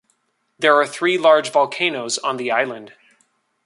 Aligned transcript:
There 0.57 0.73
are 0.77 0.87
three 0.87 1.19
large 1.19 1.51
volcanoes 1.51 2.17
on 2.17 2.37
the 2.37 2.49
island. 2.49 2.93